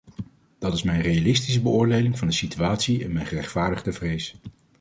Dat 0.59 0.73
is 0.73 0.83
mijn 0.83 1.01
realistische 1.01 1.61
beoordeling 1.61 2.17
van 2.17 2.27
de 2.27 2.33
situatie 2.33 3.03
en 3.03 3.13
mijn 3.13 3.25
gerechtvaardigde 3.25 3.93
vrees. 3.93 4.35